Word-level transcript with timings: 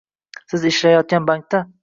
siz 0.53 0.65
ishlayotgan 0.71 1.29
bankda 1.29 1.63